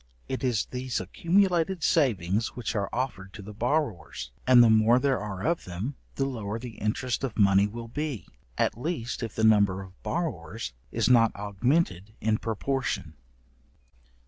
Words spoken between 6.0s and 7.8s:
the lower the interest of money